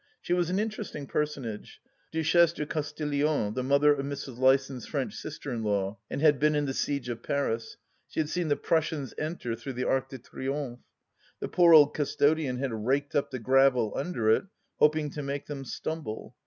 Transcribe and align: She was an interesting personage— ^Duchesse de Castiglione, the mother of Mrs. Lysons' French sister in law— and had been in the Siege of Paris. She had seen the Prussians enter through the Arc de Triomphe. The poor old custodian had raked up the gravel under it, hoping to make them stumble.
She 0.19 0.33
was 0.33 0.49
an 0.49 0.57
interesting 0.57 1.05
personage— 1.05 1.79
^Duchesse 2.11 2.55
de 2.55 2.65
Castiglione, 2.65 3.51
the 3.53 3.61
mother 3.61 3.93
of 3.93 4.03
Mrs. 4.03 4.39
Lysons' 4.39 4.87
French 4.87 5.13
sister 5.13 5.53
in 5.53 5.61
law— 5.61 5.97
and 6.09 6.21
had 6.23 6.39
been 6.39 6.55
in 6.55 6.65
the 6.65 6.73
Siege 6.73 7.07
of 7.07 7.21
Paris. 7.21 7.77
She 8.07 8.19
had 8.19 8.27
seen 8.27 8.47
the 8.47 8.55
Prussians 8.55 9.13
enter 9.19 9.55
through 9.55 9.73
the 9.73 9.83
Arc 9.87 10.09
de 10.09 10.17
Triomphe. 10.17 10.79
The 11.39 11.49
poor 11.49 11.75
old 11.75 11.93
custodian 11.93 12.57
had 12.57 12.73
raked 12.73 13.15
up 13.15 13.29
the 13.29 13.37
gravel 13.37 13.93
under 13.95 14.31
it, 14.31 14.45
hoping 14.79 15.11
to 15.11 15.21
make 15.21 15.45
them 15.45 15.63
stumble. 15.65 16.35